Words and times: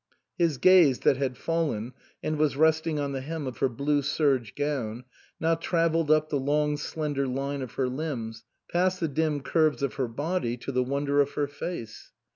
His 0.35 0.57
gaze, 0.57 1.01
that 1.01 1.17
had 1.17 1.37
fallen, 1.37 1.93
and 2.23 2.39
was 2.39 2.57
resting 2.57 2.97
on 2.97 3.11
the 3.11 3.21
hem 3.21 3.45
of 3.45 3.59
her 3.59 3.69
blue 3.69 4.01
serge 4.01 4.55
gown, 4.55 5.03
now 5.39 5.53
travelled 5.53 6.09
up 6.09 6.29
the 6.29 6.39
long, 6.39 6.75
slender 6.77 7.27
line 7.27 7.61
of 7.61 7.73
her 7.73 7.87
limbs, 7.87 8.43
past 8.67 8.99
the 8.99 9.07
dim 9.07 9.41
curves 9.41 9.83
of 9.83 9.93
her 10.01 10.07
body 10.07 10.57
to 10.57 10.71
the 10.71 10.81
wonder 10.83 11.21
of 11.21 11.33
her 11.33 11.45
face. 11.47 12.13